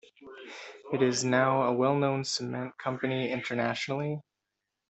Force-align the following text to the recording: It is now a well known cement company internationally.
It 0.91 1.03
is 1.03 1.23
now 1.23 1.61
a 1.61 1.71
well 1.73 1.93
known 1.95 2.23
cement 2.23 2.75
company 2.79 3.31
internationally. 3.31 4.23